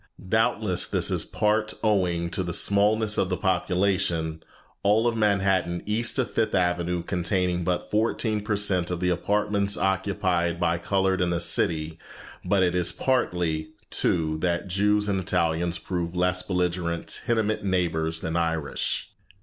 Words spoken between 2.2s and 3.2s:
to the smallness